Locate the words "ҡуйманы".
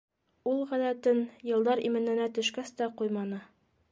3.03-3.45